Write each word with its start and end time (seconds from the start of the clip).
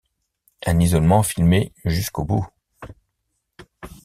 Un 0.65 0.79
isolement 0.79 1.21
filmé 1.21 1.73
jusqu'au 1.85 2.25
bout... 2.25 2.47